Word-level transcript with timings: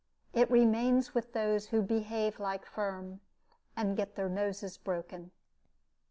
It 0.33 0.49
remains 0.49 1.13
with 1.13 1.33
those 1.33 1.67
who 1.67 1.83
behave 1.83 2.39
like 2.39 2.65
Firm, 2.65 3.19
and 3.77 3.95
get 3.95 4.15
their 4.15 4.29
noses 4.29 4.75
broken. 4.75 5.29